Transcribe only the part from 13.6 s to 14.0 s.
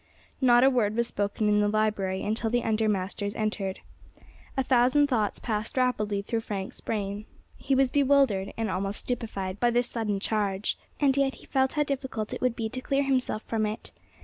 it.